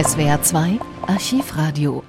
SWR 0.00 0.40
2 0.40 0.78
Archivradio. 1.08 2.04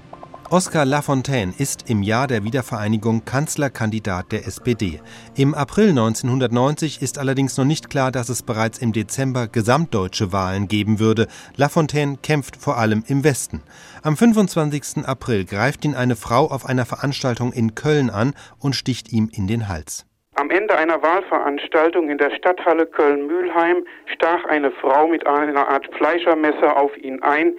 Oskar 0.52 0.86
Lafontaine 0.86 1.54
ist 1.58 1.90
im 1.90 2.04
Jahr 2.04 2.28
der 2.28 2.44
Wiedervereinigung 2.44 3.26
Kanzlerkandidat 3.26 4.32
der 4.32 4.46
SPD. 4.46 5.00
Im 5.36 5.56
April 5.56 5.90
1990 5.90 7.02
ist 7.02 7.18
allerdings 7.18 7.58
noch 7.58 7.66
nicht 7.66 7.90
klar, 7.90 8.12
dass 8.12 8.30
es 8.30 8.44
bereits 8.44 8.78
im 8.78 8.94
Dezember 8.94 9.48
gesamtdeutsche 9.48 10.32
Wahlen 10.32 10.68
geben 10.68 11.00
würde. 11.00 11.26
Lafontaine 11.58 12.18
kämpft 12.22 12.58
vor 12.58 12.78
allem 12.78 13.04
im 13.08 13.24
Westen. 13.24 13.64
Am 14.04 14.16
25. 14.16 15.08
April 15.08 15.46
greift 15.46 15.84
ihn 15.84 15.96
eine 15.96 16.16
Frau 16.16 16.46
auf 16.46 16.68
einer 16.68 16.86
Veranstaltung 16.86 17.54
in 17.54 17.74
Köln 17.74 18.12
an 18.12 18.36
und 18.60 18.76
sticht 18.76 19.12
ihm 19.12 19.32
in 19.36 19.48
den 19.48 19.68
Hals. 19.68 20.06
Am 20.36 20.52
Ende 20.52 20.78
einer 20.78 21.02
Wahlveranstaltung 21.02 22.08
in 22.12 22.20
der 22.20 22.30
Stadthalle 22.36 22.86
Köln-Mühlheim 22.86 23.84
stach 24.06 24.46
eine 24.46 24.70
Frau 24.70 25.08
mit 25.08 25.26
einer 25.26 25.68
Art 25.68 25.90
Fleischermesser 25.98 26.78
auf 26.78 26.96
ihn 26.98 27.24
ein, 27.24 27.56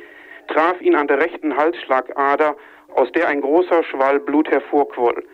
traf 0.50 0.80
ihn 0.80 0.94
an 0.94 1.08
der 1.08 1.20
rechten 1.20 1.56
Halsschlagader 1.56 2.56
aus 2.94 3.10
der 3.12 3.28
ein 3.28 3.40
großer 3.40 3.82
Schwall 3.84 4.20
Blut 4.20 4.50
hervorquoll. 4.50 5.24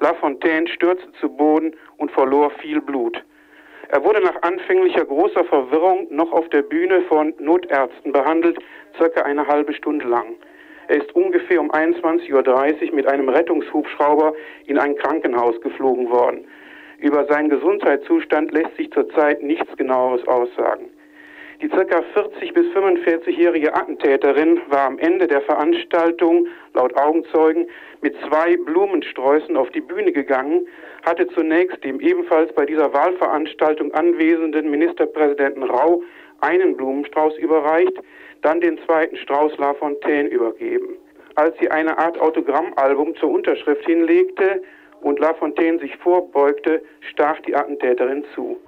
Lafontaine 0.00 0.68
stürzte 0.68 1.10
zu 1.20 1.28
Boden 1.28 1.74
und 1.96 2.10
verlor 2.12 2.50
viel 2.50 2.80
Blut. 2.80 3.22
Er 3.88 4.04
wurde 4.04 4.20
nach 4.20 4.42
anfänglicher 4.42 5.04
großer 5.04 5.44
Verwirrung 5.44 6.08
noch 6.10 6.32
auf 6.32 6.48
der 6.50 6.62
Bühne 6.62 7.02
von 7.02 7.32
Notärzten 7.38 8.12
behandelt, 8.12 8.58
circa 8.98 9.22
eine 9.22 9.46
halbe 9.46 9.72
Stunde 9.72 10.06
lang. 10.06 10.34
Er 10.88 10.98
ist 10.98 11.14
ungefähr 11.14 11.60
um 11.60 11.70
21.30 11.70 12.90
Uhr 12.90 12.94
mit 12.94 13.06
einem 13.06 13.28
Rettungshubschrauber 13.28 14.34
in 14.66 14.78
ein 14.78 14.96
Krankenhaus 14.96 15.60
geflogen 15.60 16.10
worden. 16.10 16.46
Über 16.98 17.26
seinen 17.26 17.48
Gesundheitszustand 17.48 18.52
lässt 18.52 18.76
sich 18.76 18.90
zurzeit 18.90 19.42
nichts 19.42 19.76
genaueres 19.76 20.26
aussagen. 20.26 20.86
Die 21.62 21.68
ca. 21.68 22.02
40 22.12 22.52
bis 22.52 22.66
45-jährige 22.74 23.74
Attentäterin 23.74 24.60
war 24.68 24.86
am 24.86 24.98
Ende 24.98 25.26
der 25.26 25.40
Veranstaltung 25.40 26.48
laut 26.74 26.94
Augenzeugen 26.96 27.66
mit 28.02 28.14
zwei 28.28 28.58
Blumensträußen 28.58 29.56
auf 29.56 29.70
die 29.70 29.80
Bühne 29.80 30.12
gegangen, 30.12 30.66
hatte 31.06 31.26
zunächst 31.28 31.82
dem 31.82 31.98
ebenfalls 32.00 32.52
bei 32.52 32.66
dieser 32.66 32.92
Wahlveranstaltung 32.92 33.92
anwesenden 33.94 34.70
Ministerpräsidenten 34.70 35.62
Rau 35.62 36.02
einen 36.40 36.76
Blumenstrauß 36.76 37.38
überreicht, 37.38 37.94
dann 38.42 38.60
den 38.60 38.78
zweiten 38.84 39.16
Strauß 39.16 39.56
La 39.56 39.72
Fontaine 39.74 40.28
übergeben. 40.28 40.98
Als 41.36 41.56
sie 41.58 41.70
eine 41.70 41.96
Art 41.96 42.20
Autogrammalbum 42.20 43.16
zur 43.16 43.30
Unterschrift 43.30 43.84
hinlegte 43.86 44.62
und 45.00 45.18
La 45.20 45.32
Fontaine 45.32 45.78
sich 45.78 45.96
vorbeugte, 45.96 46.82
stach 47.00 47.40
die 47.40 47.54
Attentäterin 47.54 48.24
zu. 48.34 48.58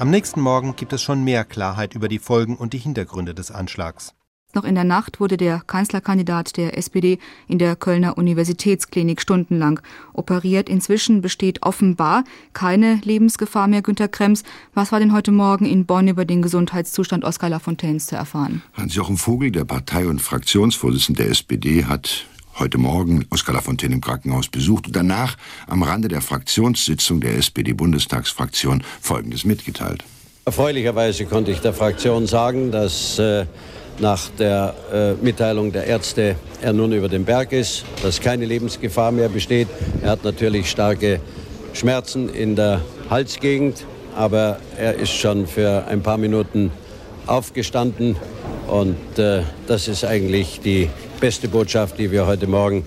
Am 0.00 0.08
nächsten 0.08 0.40
Morgen 0.40 0.76
gibt 0.76 0.94
es 0.94 1.02
schon 1.02 1.24
mehr 1.24 1.44
Klarheit 1.44 1.94
über 1.94 2.08
die 2.08 2.18
Folgen 2.18 2.56
und 2.56 2.72
die 2.72 2.78
Hintergründe 2.78 3.34
des 3.34 3.50
Anschlags. 3.50 4.14
Noch 4.54 4.64
in 4.64 4.74
der 4.74 4.84
Nacht 4.84 5.20
wurde 5.20 5.36
der 5.36 5.60
Kanzlerkandidat 5.60 6.56
der 6.56 6.78
SPD 6.78 7.18
in 7.48 7.58
der 7.58 7.76
Kölner 7.76 8.16
Universitätsklinik 8.16 9.20
stundenlang 9.20 9.78
operiert. 10.14 10.70
Inzwischen 10.70 11.20
besteht 11.20 11.62
offenbar 11.62 12.24
keine 12.54 12.94
Lebensgefahr 13.04 13.68
mehr. 13.68 13.82
Günter 13.82 14.08
Krems, 14.08 14.42
was 14.72 14.90
war 14.90 15.00
denn 15.00 15.12
heute 15.12 15.32
Morgen 15.32 15.66
in 15.66 15.84
Bonn 15.84 16.08
über 16.08 16.24
den 16.24 16.40
Gesundheitszustand 16.40 17.22
Oskar 17.22 17.50
Lafontaines 17.50 18.06
zu 18.06 18.16
erfahren? 18.16 18.62
Hans-Jochen 18.72 19.18
Vogel, 19.18 19.50
der 19.50 19.66
Partei- 19.66 20.06
und 20.06 20.22
Fraktionsvorsitzende 20.22 21.24
der 21.24 21.30
SPD, 21.30 21.84
hat 21.84 22.26
heute 22.58 22.78
Morgen 22.78 23.26
Oskar 23.30 23.54
Lafontaine 23.54 23.94
im 23.94 24.00
Krankenhaus 24.00 24.48
besucht 24.48 24.86
und 24.86 24.96
danach 24.96 25.36
am 25.66 25.82
Rande 25.82 26.08
der 26.08 26.20
Fraktionssitzung 26.20 27.20
der 27.20 27.36
SPD-Bundestagsfraktion 27.36 28.82
Folgendes 29.00 29.44
mitgeteilt. 29.44 30.04
Erfreulicherweise 30.44 31.26
konnte 31.26 31.50
ich 31.50 31.60
der 31.60 31.72
Fraktion 31.72 32.26
sagen, 32.26 32.70
dass 32.70 33.18
äh, 33.18 33.46
nach 33.98 34.28
der 34.38 34.74
äh, 34.92 35.12
Mitteilung 35.24 35.72
der 35.72 35.84
Ärzte 35.84 36.36
er 36.60 36.72
nun 36.72 36.92
über 36.92 37.08
den 37.08 37.24
Berg 37.24 37.52
ist, 37.52 37.84
dass 38.02 38.20
keine 38.20 38.46
Lebensgefahr 38.46 39.12
mehr 39.12 39.28
besteht. 39.28 39.68
Er 40.02 40.10
hat 40.10 40.24
natürlich 40.24 40.70
starke 40.70 41.20
Schmerzen 41.72 42.28
in 42.28 42.56
der 42.56 42.80
Halsgegend, 43.10 43.84
aber 44.16 44.58
er 44.76 44.94
ist 44.94 45.12
schon 45.12 45.46
für 45.46 45.86
ein 45.86 46.02
paar 46.02 46.18
Minuten 46.18 46.70
aufgestanden 47.26 48.16
und 48.70 49.18
äh, 49.18 49.42
das 49.66 49.88
ist 49.88 50.04
eigentlich 50.04 50.60
die 50.60 50.88
beste 51.20 51.48
Botschaft, 51.48 51.98
die 51.98 52.10
wir 52.10 52.26
heute 52.26 52.46
Morgen 52.46 52.84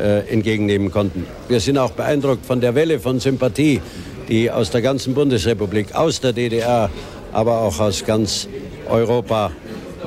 äh, 0.00 0.20
entgegennehmen 0.28 0.90
konnten. 0.90 1.26
Wir 1.48 1.60
sind 1.60 1.78
auch 1.78 1.90
beeindruckt 1.90 2.46
von 2.46 2.60
der 2.60 2.74
Welle 2.74 2.98
von 2.98 3.20
Sympathie, 3.20 3.80
die 4.28 4.50
aus 4.50 4.70
der 4.70 4.80
ganzen 4.80 5.14
Bundesrepublik, 5.14 5.94
aus 5.94 6.20
der 6.20 6.32
DDR, 6.32 6.90
aber 7.32 7.60
auch 7.60 7.78
aus 7.78 8.04
ganz 8.04 8.48
Europa 8.88 9.52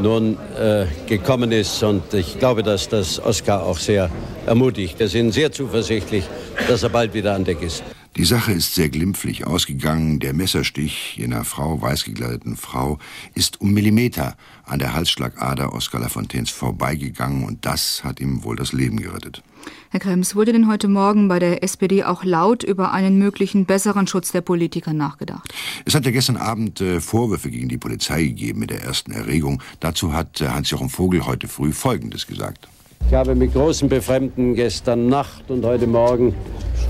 nun 0.01 0.37
äh, 0.59 0.85
gekommen 1.07 1.51
ist. 1.51 1.83
Und 1.83 2.13
ich 2.13 2.39
glaube, 2.39 2.63
dass 2.63 2.89
das 2.89 3.23
Oskar 3.23 3.63
auch 3.63 3.77
sehr 3.77 4.09
ermutigt. 4.45 4.99
Wir 4.99 5.07
sind 5.07 5.33
sehr 5.33 5.51
zuversichtlich, 5.51 6.25
dass 6.67 6.83
er 6.83 6.89
bald 6.89 7.13
wieder 7.13 7.35
an 7.35 7.43
Deck 7.43 7.61
ist. 7.61 7.83
Die 8.17 8.23
Sache 8.23 8.53
ist 8.53 8.75
sehr 8.75 8.87
glimpflich 8.87 9.45
ausgegangen. 9.45 10.19
Der 10.19 10.33
Messerstich 10.33 11.17
jener 11.17 11.43
Frau, 11.43 11.81
weißgekleideten 11.81 12.55
Frau, 12.55 12.97
ist 13.33 13.59
um 13.59 13.73
Millimeter 13.73 14.37
an 14.63 14.79
der 14.79 14.93
Halsschlagader 14.93 15.73
Oskar 15.73 15.99
Lafontaines 15.99 16.49
vorbeigegangen 16.49 17.43
und 17.43 17.65
das 17.65 18.05
hat 18.05 18.21
ihm 18.21 18.45
wohl 18.45 18.55
das 18.55 18.71
Leben 18.71 19.01
gerettet. 19.01 19.43
Herr 19.89 19.99
Krems, 19.99 20.33
wurde 20.33 20.53
denn 20.53 20.69
heute 20.69 20.87
Morgen 20.87 21.27
bei 21.27 21.39
der 21.39 21.61
SPD 21.61 22.05
auch 22.05 22.23
laut 22.23 22.63
über 22.63 22.93
einen 22.93 23.19
möglichen 23.19 23.65
besseren 23.65 24.07
Schutz 24.07 24.31
der 24.31 24.41
Politiker 24.41 24.93
nachgedacht? 24.93 25.53
Es 25.83 25.93
hat 25.93 26.05
ja 26.05 26.11
gestern 26.11 26.37
Abend 26.37 26.79
äh, 26.79 27.01
Vorwürfe 27.01 27.49
gegen 27.49 27.67
die 27.67 27.77
Polizei 27.77 28.23
gegeben 28.23 28.59
mit 28.59 28.69
der 28.69 28.81
ersten 28.81 29.11
Erregung. 29.11 29.61
Dazu 29.81 30.13
hat 30.13 30.39
äh, 30.39 30.47
Hans-Jochen 30.47 30.87
Vogel 30.87 31.25
heute 31.25 31.49
früh 31.49 31.73
Folgendes 31.73 32.27
gesagt. 32.27 32.69
Ich 33.07 33.13
habe 33.13 33.35
mit 33.35 33.53
großem 33.53 33.87
Befremden 33.87 34.55
gestern 34.55 35.07
Nacht 35.07 35.49
und 35.49 35.63
heute 35.63 35.85
Morgen 35.85 36.33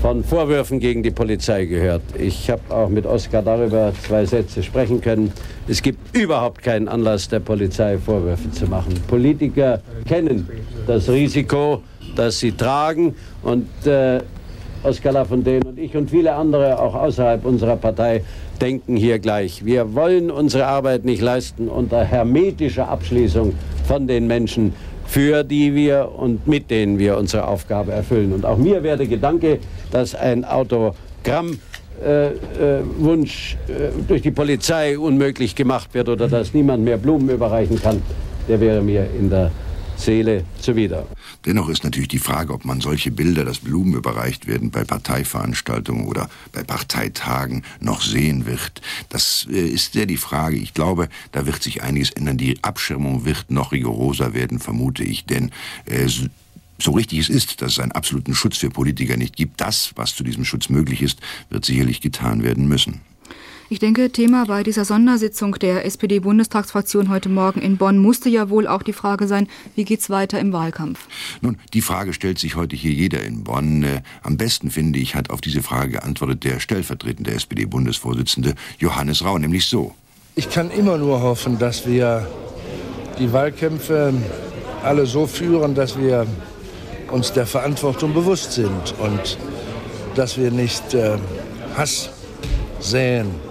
von 0.00 0.24
Vorwürfen 0.24 0.80
gegen 0.80 1.02
die 1.02 1.10
Polizei 1.10 1.66
gehört. 1.66 2.00
Ich 2.18 2.48
habe 2.48 2.62
auch 2.70 2.88
mit 2.88 3.04
Oskar 3.04 3.42
darüber 3.42 3.92
zwei 4.06 4.24
Sätze 4.24 4.62
sprechen 4.62 5.02
können. 5.02 5.30
Es 5.68 5.82
gibt 5.82 6.16
überhaupt 6.16 6.62
keinen 6.62 6.88
Anlass, 6.88 7.28
der 7.28 7.40
Polizei 7.40 7.98
Vorwürfe 7.98 8.50
zu 8.50 8.66
machen. 8.66 8.94
Politiker 9.06 9.82
kennen 10.08 10.48
das 10.86 11.08
Risiko, 11.10 11.82
das 12.16 12.38
sie 12.38 12.52
tragen 12.52 13.14
und 13.42 13.68
äh, 13.86 14.20
Oskar 14.82 15.12
Lafontaine 15.12 15.64
und 15.66 15.78
ich 15.78 15.96
und 15.96 16.10
viele 16.10 16.34
andere 16.34 16.78
auch 16.78 16.94
außerhalb 16.94 17.44
unserer 17.44 17.76
Partei 17.76 18.22
denken 18.60 18.96
hier 18.96 19.18
gleich. 19.18 19.64
Wir 19.64 19.94
wollen 19.94 20.30
unsere 20.30 20.66
Arbeit 20.66 21.04
nicht 21.04 21.20
leisten 21.20 21.68
unter 21.68 22.04
hermetischer 22.04 22.88
Abschließung 22.88 23.54
von 23.86 24.06
den 24.06 24.26
Menschen, 24.26 24.72
für 25.06 25.44
die 25.44 25.74
wir 25.74 26.12
und 26.16 26.46
mit 26.46 26.70
denen 26.70 26.98
wir 26.98 27.16
unsere 27.16 27.46
Aufgabe 27.46 27.92
erfüllen. 27.92 28.32
Und 28.32 28.44
auch 28.44 28.58
mir 28.58 28.82
wäre 28.82 28.98
der 28.98 29.06
Gedanke, 29.06 29.58
dass 29.90 30.14
ein 30.14 30.44
Autogramm 30.44 31.58
äh, 32.04 32.26
äh, 32.26 32.32
Wunsch 32.98 33.56
äh, 33.68 33.88
durch 34.06 34.20
die 34.20 34.30
Polizei 34.30 34.98
unmöglich 34.98 35.54
gemacht 35.54 35.94
wird 35.94 36.08
oder 36.08 36.28
dass 36.28 36.52
niemand 36.52 36.84
mehr 36.84 36.98
Blumen 36.98 37.30
überreichen 37.30 37.80
kann, 37.80 38.02
der 38.48 38.60
wäre 38.60 38.82
mir 38.82 39.06
in 39.18 39.30
der 39.30 39.50
Seele 39.96 40.44
zuwider. 40.60 41.06
Dennoch 41.44 41.68
ist 41.68 41.84
natürlich 41.84 42.08
die 42.08 42.18
Frage, 42.18 42.52
ob 42.52 42.64
man 42.64 42.80
solche 42.80 43.10
Bilder, 43.10 43.44
dass 43.44 43.58
Blumen 43.58 43.94
überreicht 43.94 44.46
werden 44.46 44.70
bei 44.70 44.84
Parteiveranstaltungen 44.84 46.06
oder 46.06 46.28
bei 46.52 46.62
Parteitagen, 46.62 47.62
noch 47.80 48.02
sehen 48.02 48.46
wird. 48.46 48.80
Das 49.08 49.46
äh, 49.50 49.66
ist 49.66 49.92
sehr 49.94 50.06
die 50.06 50.16
Frage. 50.16 50.56
Ich 50.56 50.74
glaube, 50.74 51.08
da 51.32 51.46
wird 51.46 51.62
sich 51.62 51.82
einiges 51.82 52.10
ändern. 52.10 52.36
Die 52.36 52.62
Abschirmung 52.62 53.24
wird 53.24 53.50
noch 53.50 53.72
rigoroser 53.72 54.34
werden, 54.34 54.58
vermute 54.58 55.04
ich, 55.04 55.24
denn 55.24 55.50
äh, 55.86 56.08
so 56.78 56.90
richtig 56.90 57.20
es 57.20 57.28
ist, 57.28 57.62
dass 57.62 57.72
es 57.72 57.78
einen 57.78 57.92
absoluten 57.92 58.34
Schutz 58.34 58.58
für 58.58 58.70
Politiker 58.70 59.16
nicht 59.16 59.36
gibt, 59.36 59.60
das, 59.60 59.92
was 59.96 60.14
zu 60.14 60.24
diesem 60.24 60.44
Schutz 60.44 60.68
möglich 60.68 61.02
ist, 61.02 61.20
wird 61.48 61.64
sicherlich 61.64 62.00
getan 62.00 62.42
werden 62.42 62.68
müssen. 62.68 63.00
Ich 63.68 63.80
denke, 63.80 64.12
Thema 64.12 64.44
bei 64.46 64.62
dieser 64.62 64.84
Sondersitzung 64.84 65.56
der 65.56 65.84
SPD-Bundestagsfraktion 65.84 67.08
heute 67.08 67.28
Morgen 67.28 67.60
in 67.60 67.78
Bonn 67.78 67.98
musste 67.98 68.28
ja 68.28 68.48
wohl 68.48 68.68
auch 68.68 68.84
die 68.84 68.92
Frage 68.92 69.26
sein, 69.26 69.48
wie 69.74 69.84
geht's 69.84 70.08
weiter 70.08 70.38
im 70.38 70.52
Wahlkampf? 70.52 71.00
Nun, 71.40 71.58
die 71.74 71.80
Frage 71.80 72.12
stellt 72.12 72.38
sich 72.38 72.54
heute 72.54 72.76
hier 72.76 72.92
jeder 72.92 73.24
in 73.24 73.42
Bonn. 73.42 73.82
Äh, 73.82 74.02
am 74.22 74.36
besten, 74.36 74.70
finde 74.70 75.00
ich, 75.00 75.16
hat 75.16 75.30
auf 75.30 75.40
diese 75.40 75.62
Frage 75.62 75.92
geantwortet 75.92 76.44
der 76.44 76.60
stellvertretende 76.60 77.32
SPD-Bundesvorsitzende 77.32 78.54
Johannes 78.78 79.24
Rau, 79.24 79.36
nämlich 79.36 79.66
so. 79.66 79.96
Ich 80.36 80.48
kann 80.48 80.70
immer 80.70 80.96
nur 80.96 81.20
hoffen, 81.20 81.58
dass 81.58 81.88
wir 81.88 82.24
die 83.18 83.32
Wahlkämpfe 83.32 84.14
alle 84.84 85.06
so 85.06 85.26
führen, 85.26 85.74
dass 85.74 85.98
wir 85.98 86.24
uns 87.10 87.32
der 87.32 87.46
Verantwortung 87.46 88.14
bewusst 88.14 88.52
sind 88.52 88.94
und 89.00 89.38
dass 90.14 90.38
wir 90.38 90.52
nicht 90.52 90.94
äh, 90.94 91.18
Hass 91.76 92.10
säen, 92.78 93.45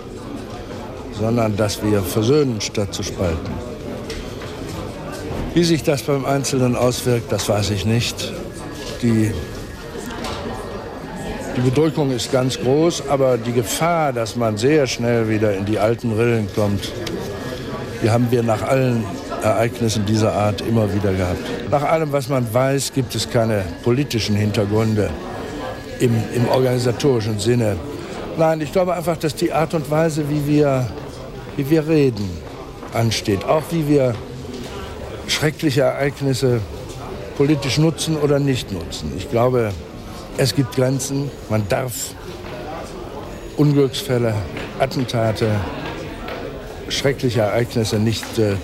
sondern 1.19 1.55
dass 1.55 1.83
wir 1.83 2.01
versöhnen 2.01 2.61
statt 2.61 2.93
zu 2.93 3.03
spalten. 3.03 3.51
Wie 5.53 5.63
sich 5.63 5.83
das 5.83 6.03
beim 6.03 6.25
Einzelnen 6.25 6.75
auswirkt, 6.75 7.31
das 7.31 7.47
weiß 7.47 7.69
ich 7.69 7.85
nicht. 7.85 8.33
Die, 9.01 9.31
die 11.55 11.61
Bedrückung 11.61 12.11
ist 12.11 12.31
ganz 12.31 12.59
groß, 12.59 13.03
aber 13.07 13.37
die 13.37 13.53
Gefahr, 13.53 14.11
dass 14.11 14.35
man 14.35 14.57
sehr 14.57 14.85
schnell 14.87 15.29
wieder 15.29 15.55
in 15.55 15.65
die 15.65 15.79
alten 15.79 16.11
Rillen 16.11 16.49
kommt, 16.53 16.91
die 18.03 18.09
haben 18.09 18.27
wir 18.31 18.43
nach 18.43 18.63
allen 18.63 19.05
Ereignissen 19.41 20.05
dieser 20.05 20.33
Art 20.33 20.61
immer 20.61 20.93
wieder 20.93 21.13
gehabt. 21.13 21.39
Nach 21.71 21.83
allem, 21.83 22.11
was 22.11 22.27
man 22.27 22.53
weiß, 22.53 22.91
gibt 22.93 23.15
es 23.15 23.29
keine 23.29 23.63
politischen 23.83 24.35
Hintergründe 24.35 25.09
im, 25.99 26.11
im 26.35 26.49
organisatorischen 26.49 27.39
Sinne. 27.39 27.77
Nein, 28.37 28.59
ich 28.59 28.71
glaube 28.71 28.93
einfach, 28.93 29.15
dass 29.17 29.35
die 29.35 29.53
Art 29.53 29.73
und 29.73 29.89
Weise, 29.89 30.29
wie 30.29 30.45
wir, 30.45 30.87
wie 31.57 31.69
wir 31.69 31.87
reden, 31.87 32.29
ansteht. 32.93 33.43
Auch 33.45 33.63
wie 33.71 33.87
wir 33.87 34.15
schreckliche 35.27 35.81
Ereignisse 35.81 36.61
politisch 37.37 37.77
nutzen 37.77 38.17
oder 38.17 38.39
nicht 38.39 38.71
nutzen. 38.71 39.11
Ich 39.17 39.29
glaube, 39.29 39.71
es 40.37 40.55
gibt 40.55 40.75
Grenzen. 40.75 41.29
Man 41.49 41.67
darf 41.67 42.13
Unglücksfälle, 43.57 44.33
Attentate, 44.79 45.49
schreckliche 46.89 47.41
Ereignisse 47.41 47.97
nicht 47.99 48.37
äh, 48.37 48.55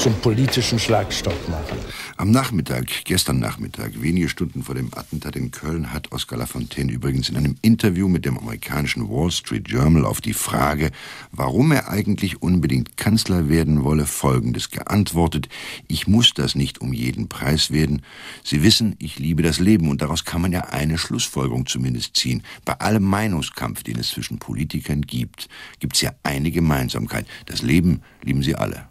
zum 0.00 0.14
politischen 0.14 0.78
Schlagstock 0.78 1.48
machen. 1.50 1.76
Am 2.16 2.30
Nachmittag, 2.30 2.86
gestern 3.04 3.38
Nachmittag, 3.38 4.00
wenige 4.00 4.30
Stunden 4.30 4.62
vor 4.62 4.74
dem 4.74 4.88
Attentat 4.94 5.36
in 5.36 5.50
Köln, 5.50 5.92
hat 5.92 6.10
Oskar 6.10 6.38
Lafontaine 6.38 6.90
übrigens 6.90 7.28
in 7.28 7.36
einem 7.36 7.56
Interview 7.60 8.08
mit 8.08 8.24
dem 8.24 8.38
amerikanischen 8.38 9.10
Wall 9.10 9.30
Street 9.30 9.68
Journal 9.68 10.06
auf 10.06 10.22
die 10.22 10.32
Frage, 10.32 10.90
warum 11.32 11.70
er 11.70 11.90
eigentlich 11.90 12.40
unbedingt 12.40 12.96
Kanzler 12.96 13.50
werden 13.50 13.84
wolle, 13.84 14.06
Folgendes 14.06 14.70
geantwortet. 14.70 15.50
Ich 15.86 16.06
muss 16.06 16.32
das 16.32 16.54
nicht 16.54 16.80
um 16.80 16.94
jeden 16.94 17.28
Preis 17.28 17.70
werden. 17.70 18.00
Sie 18.42 18.62
wissen, 18.62 18.96
ich 18.98 19.18
liebe 19.18 19.42
das 19.42 19.60
Leben 19.60 19.90
und 19.90 20.00
daraus 20.00 20.24
kann 20.24 20.40
man 20.40 20.52
ja 20.52 20.62
eine 20.70 20.96
Schlussfolgerung 20.96 21.66
zumindest 21.66 22.16
ziehen. 22.16 22.42
Bei 22.64 22.72
allem 22.80 23.04
Meinungskampf, 23.04 23.82
den 23.82 23.98
es 23.98 24.08
zwischen 24.08 24.38
Politikern 24.38 25.02
gibt, 25.02 25.48
gibt 25.78 25.96
es 25.96 26.00
ja 26.00 26.12
eine 26.22 26.50
Gemeinsamkeit. 26.50 27.26
Das 27.44 27.60
Leben 27.60 28.00
lieben 28.22 28.42
sie 28.42 28.54
alle. 28.54 28.89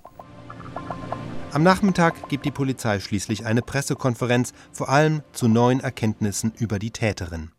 Am 1.51 1.63
Nachmittag 1.63 2.29
gibt 2.29 2.45
die 2.45 2.51
Polizei 2.51 2.99
schließlich 2.99 3.43
eine 3.43 3.63
Pressekonferenz, 3.63 4.53
vor 4.71 4.89
allem 4.89 5.23
zu 5.31 5.47
neuen 5.47 5.79
Erkenntnissen 5.79 6.53
über 6.59 6.77
die 6.77 6.91
Täterin. 6.91 7.51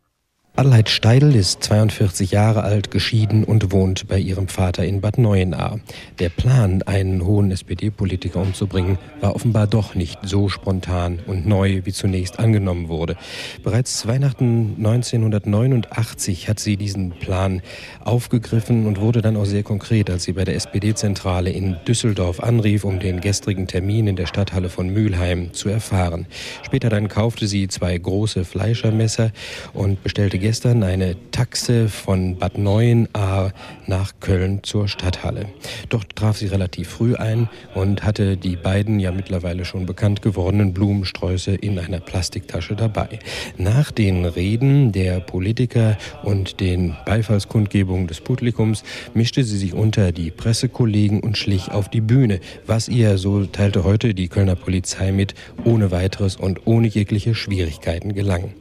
Adelheid 0.53 0.89
Steidl 0.89 1.33
ist 1.33 1.63
42 1.63 2.31
Jahre 2.31 2.63
alt, 2.63 2.91
geschieden 2.91 3.45
und 3.45 3.71
wohnt 3.71 4.09
bei 4.09 4.19
ihrem 4.19 4.49
Vater 4.49 4.83
in 4.83 4.99
Bad 4.99 5.17
Neuenahr. 5.17 5.79
Der 6.19 6.27
Plan, 6.27 6.83
einen 6.83 7.25
hohen 7.25 7.51
SPD-Politiker 7.51 8.41
umzubringen, 8.41 8.97
war 9.21 9.33
offenbar 9.33 9.65
doch 9.65 9.95
nicht 9.95 10.19
so 10.23 10.49
spontan 10.49 11.19
und 11.25 11.47
neu, 11.47 11.81
wie 11.85 11.93
zunächst 11.93 12.37
angenommen 12.37 12.89
wurde. 12.89 13.15
Bereits 13.63 14.05
Weihnachten 14.07 14.75
1989 14.77 16.49
hat 16.49 16.59
sie 16.59 16.75
diesen 16.75 17.11
Plan 17.11 17.61
aufgegriffen 18.03 18.87
und 18.87 18.99
wurde 18.99 19.21
dann 19.21 19.37
auch 19.37 19.45
sehr 19.45 19.63
konkret, 19.63 20.09
als 20.09 20.25
sie 20.25 20.33
bei 20.33 20.43
der 20.43 20.55
SPD-Zentrale 20.55 21.49
in 21.49 21.77
Düsseldorf 21.87 22.41
anrief, 22.41 22.83
um 22.83 22.99
den 22.99 23.21
gestrigen 23.21 23.67
Termin 23.67 24.05
in 24.05 24.17
der 24.17 24.25
Stadthalle 24.25 24.67
von 24.67 24.89
Mülheim 24.89 25.53
zu 25.53 25.69
erfahren. 25.69 26.27
Später 26.61 26.89
dann 26.89 27.07
kaufte 27.07 27.47
sie 27.47 27.69
zwei 27.69 27.97
große 27.97 28.43
Fleischermesser 28.43 29.31
und 29.73 30.03
bestellte 30.03 30.40
gestern 30.41 30.81
eine 30.81 31.15
Taxe 31.29 31.87
von 31.87 32.35
Bad 32.37 32.57
Neuenahr 32.57 33.53
nach 33.85 34.13
Köln 34.19 34.63
zur 34.63 34.87
Stadthalle. 34.87 35.45
Dort 35.89 36.15
traf 36.15 36.37
sie 36.37 36.47
relativ 36.47 36.89
früh 36.89 37.15
ein 37.15 37.47
und 37.75 38.03
hatte 38.03 38.37
die 38.37 38.55
beiden 38.55 38.99
ja 38.99 39.11
mittlerweile 39.11 39.65
schon 39.65 39.85
bekannt 39.85 40.23
gewordenen 40.23 40.73
Blumensträuße 40.73 41.53
in 41.53 41.77
einer 41.77 41.99
Plastiktasche 41.99 42.75
dabei. 42.75 43.19
Nach 43.57 43.91
den 43.91 44.25
Reden 44.25 44.91
der 44.91 45.19
Politiker 45.19 45.97
und 46.23 46.59
den 46.59 46.95
Beifallskundgebungen 47.05 48.07
des 48.07 48.19
Publikums 48.19 48.83
mischte 49.13 49.43
sie 49.43 49.59
sich 49.59 49.75
unter 49.75 50.11
die 50.11 50.31
Pressekollegen 50.31 51.19
und 51.19 51.37
schlich 51.37 51.69
auf 51.69 51.87
die 51.87 52.01
Bühne, 52.01 52.39
was 52.65 52.89
ihr, 52.89 53.19
so 53.19 53.45
teilte 53.45 53.83
heute 53.83 54.15
die 54.15 54.27
Kölner 54.27 54.55
Polizei 54.55 55.11
mit, 55.11 55.35
ohne 55.65 55.91
weiteres 55.91 56.35
und 56.35 56.65
ohne 56.65 56.87
jegliche 56.87 57.35
Schwierigkeiten 57.35 58.15
gelang. 58.15 58.53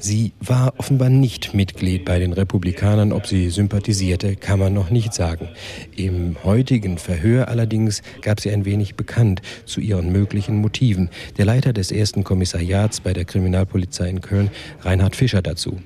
Sie 0.00 0.32
war 0.40 0.74
offenbar 0.76 1.08
nicht 1.20 1.54
Mitglied 1.54 2.04
bei 2.04 2.18
den 2.18 2.32
Republikanern. 2.32 3.12
Ob 3.12 3.26
sie 3.26 3.50
sympathisierte, 3.50 4.36
kann 4.36 4.58
man 4.58 4.72
noch 4.72 4.90
nicht 4.90 5.14
sagen. 5.14 5.48
Im 5.94 6.36
heutigen 6.42 6.98
Verhör 6.98 7.48
allerdings 7.48 8.02
gab 8.22 8.40
sie 8.40 8.50
ein 8.50 8.64
wenig 8.64 8.96
bekannt 8.96 9.42
zu 9.66 9.80
ihren 9.80 10.10
möglichen 10.10 10.56
Motiven. 10.56 11.10
Der 11.36 11.44
Leiter 11.44 11.72
des 11.72 11.92
ersten 11.92 12.24
Kommissariats 12.24 13.00
bei 13.00 13.12
der 13.12 13.24
Kriminalpolizei 13.24 14.08
in 14.08 14.20
Köln, 14.20 14.50
Reinhard 14.80 15.14
Fischer, 15.14 15.42
dazu. 15.42 15.78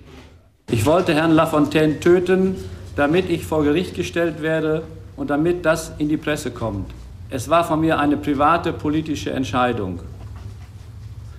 Ich 0.70 0.86
wollte 0.86 1.14
Herrn 1.14 1.32
Lafontaine 1.32 2.00
töten, 2.00 2.56
damit 2.96 3.28
ich 3.28 3.44
vor 3.44 3.64
Gericht 3.64 3.94
gestellt 3.94 4.40
werde 4.40 4.84
und 5.16 5.30
damit 5.30 5.66
das 5.66 5.92
in 5.98 6.08
die 6.08 6.16
Presse 6.16 6.50
kommt. 6.50 6.90
Es 7.30 7.48
war 7.48 7.64
von 7.64 7.80
mir 7.80 7.98
eine 7.98 8.16
private 8.16 8.72
politische 8.72 9.32
Entscheidung. 9.32 10.00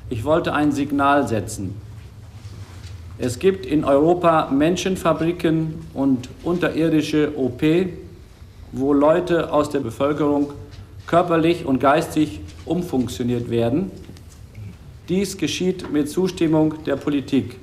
Ich 0.09 0.23
wollte 0.23 0.53
ein 0.53 0.71
Signal 0.71 1.27
setzen. 1.27 1.84
Es 3.17 3.39
gibt 3.39 3.65
in 3.65 3.85
Europa 3.85 4.49
Menschenfabriken 4.51 5.75
und 5.93 6.27
unterirdische 6.43 7.31
OP, 7.37 7.63
wo 8.73 8.91
Leute 8.91 9.53
aus 9.53 9.69
der 9.69 9.79
Bevölkerung 9.79 10.51
körperlich 11.07 11.65
und 11.65 11.79
geistig 11.79 12.41
umfunktioniert 12.65 13.49
werden. 13.49 13.89
Dies 15.07 15.37
geschieht 15.37 15.93
mit 15.93 16.09
Zustimmung 16.09 16.83
der 16.83 16.97
Politik. 16.97 17.57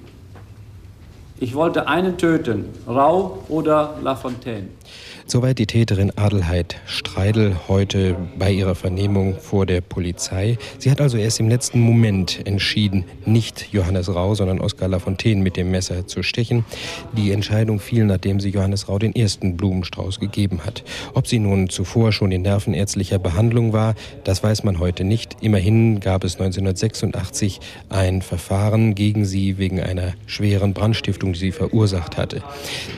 Ich 1.39 1.55
wollte 1.55 1.87
einen 1.87 2.17
töten, 2.17 2.67
Rau 2.87 3.43
oder 3.49 3.99
Lafontaine. 4.03 4.69
Soweit 5.27 5.59
die 5.59 5.67
Täterin 5.67 6.11
Adelheid 6.17 6.81
Streidel 6.85 7.57
heute 7.69 8.17
bei 8.37 8.51
ihrer 8.51 8.75
Vernehmung 8.75 9.37
vor 9.39 9.67
der 9.67 9.81
Polizei. 9.81 10.59
Sie 10.79 10.91
hat 10.91 11.01
also 11.01 11.17
erst 11.17 11.39
im 11.39 11.49
letzten 11.49 11.81
Moment 11.81 12.45
entschieden, 12.45 13.05
nicht 13.25 13.69
Johannes 13.73 14.13
Rau, 14.13 14.35
sondern 14.35 14.61
Oskar 14.61 14.89
Lafontaine 14.89 15.41
mit 15.41 15.57
dem 15.57 15.71
Messer 15.71 16.07
zu 16.09 16.23
stechen. 16.23 16.65
Die 17.17 17.31
Entscheidung 17.31 17.79
fiel, 17.79 18.05
nachdem 18.05 18.41
sie 18.41 18.51
Johannes 18.51 18.89
Rau 18.89 18.99
den 18.99 19.15
ersten 19.15 19.57
Blumenstrauß 19.57 20.19
gegeben 20.19 20.67
hat. 20.67 20.83
Ob 21.15 21.29
sie 21.29 21.39
nun 21.39 21.69
zuvor 21.69 22.13
schon 22.13 22.33
in 22.33 22.43
nervenärztlicher 22.43 23.21
Behandlung 23.21 23.73
war, 23.73 23.95
das 24.25 24.43
weiß 24.43 24.65
man 24.65 24.81
heute 24.81 25.05
nicht. 25.05 25.37
Immerhin 25.41 26.01
gab 26.01 26.25
es 26.25 26.35
1986 26.35 27.61
ein 27.89 28.23
Verfahren 28.23 28.95
gegen 28.97 29.25
sie 29.25 29.57
wegen 29.57 29.81
einer 29.81 30.15
schweren 30.27 30.75
Brandstiftung, 30.75 31.33
die 31.33 31.39
sie 31.39 31.53
verursacht 31.53 32.17
hatte. 32.17 32.43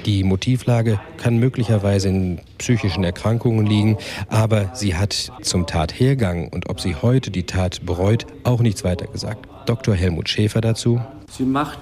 Die 0.06 0.24
Motivlage 0.24 0.98
kann 1.18 1.38
möglicherweise 1.38 2.08
in 2.08 2.23
psychischen 2.58 3.04
Erkrankungen 3.04 3.66
liegen, 3.66 3.96
aber 4.28 4.70
sie 4.74 4.96
hat 4.96 5.32
zum 5.42 5.66
Tathergang 5.66 6.48
und 6.48 6.68
ob 6.68 6.80
sie 6.80 6.96
heute 6.96 7.30
die 7.30 7.44
Tat 7.44 7.84
bereut, 7.84 8.26
auch 8.44 8.60
nichts 8.60 8.84
weiter 8.84 9.06
gesagt. 9.06 9.48
Dr. 9.66 9.94
Helmut 9.94 10.28
Schäfer 10.28 10.60
dazu. 10.60 11.00
Sie 11.30 11.44
macht, 11.44 11.78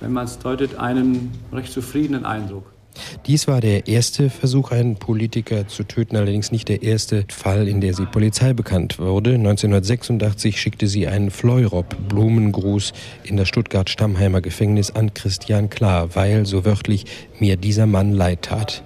wenn 0.00 0.12
man 0.12 0.24
es 0.24 0.38
deutet, 0.38 0.76
einen 0.76 1.32
recht 1.52 1.72
zufriedenen 1.72 2.24
Eindruck. 2.24 2.77
Dies 3.26 3.48
war 3.48 3.60
der 3.60 3.86
erste 3.86 4.30
Versuch, 4.30 4.70
einen 4.70 4.96
Politiker 4.96 5.68
zu 5.68 5.84
töten, 5.84 6.16
allerdings 6.16 6.52
nicht 6.52 6.68
der 6.68 6.82
erste 6.82 7.24
Fall, 7.28 7.68
in 7.68 7.80
der 7.80 7.94
sie 7.94 8.06
Polizei 8.06 8.52
bekannt 8.52 8.98
wurde. 8.98 9.34
1986 9.34 10.60
schickte 10.60 10.86
sie 10.86 11.06
einen 11.06 11.30
Fleurop-Blumengruß 11.30 12.92
in 13.24 13.36
das 13.36 13.48
Stuttgart-Stammheimer 13.48 14.40
Gefängnis 14.40 14.90
an 14.90 15.14
Christian 15.14 15.70
Klar, 15.70 16.14
weil, 16.14 16.46
so 16.46 16.64
wörtlich, 16.64 17.04
mir 17.38 17.56
dieser 17.56 17.86
Mann 17.86 18.12
leid 18.12 18.42
tat. 18.42 18.82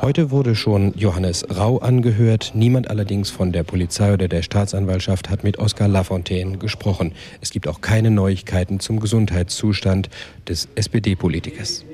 Heute 0.00 0.30
wurde 0.30 0.54
schon 0.54 0.92
Johannes 0.96 1.46
Rau 1.56 1.78
angehört. 1.78 2.52
Niemand 2.54 2.90
allerdings 2.90 3.30
von 3.30 3.52
der 3.52 3.62
Polizei 3.62 4.12
oder 4.12 4.28
der 4.28 4.42
Staatsanwaltschaft 4.42 5.30
hat 5.30 5.44
mit 5.44 5.58
Oskar 5.58 5.88
Lafontaine 5.88 6.58
gesprochen. 6.58 7.12
Es 7.40 7.50
gibt 7.50 7.68
auch 7.68 7.80
keine 7.80 8.10
Neuigkeiten 8.10 8.80
zum 8.80 9.00
Gesundheitszustand 9.00 10.10
des 10.48 10.68
SPD-Politikers. 10.74 11.84